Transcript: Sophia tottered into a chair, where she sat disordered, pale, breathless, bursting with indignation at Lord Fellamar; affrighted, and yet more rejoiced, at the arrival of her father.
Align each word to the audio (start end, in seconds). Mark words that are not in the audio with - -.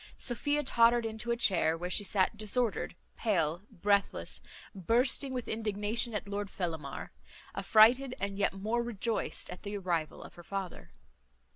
Sophia 0.17 0.63
tottered 0.63 1.05
into 1.05 1.29
a 1.29 1.37
chair, 1.37 1.77
where 1.77 1.87
she 1.91 2.03
sat 2.03 2.35
disordered, 2.35 2.95
pale, 3.17 3.61
breathless, 3.69 4.41
bursting 4.73 5.31
with 5.31 5.47
indignation 5.47 6.15
at 6.15 6.27
Lord 6.27 6.49
Fellamar; 6.49 7.11
affrighted, 7.53 8.15
and 8.19 8.35
yet 8.35 8.53
more 8.53 8.81
rejoiced, 8.81 9.51
at 9.51 9.61
the 9.61 9.77
arrival 9.77 10.23
of 10.23 10.33
her 10.33 10.43
father. 10.43 10.91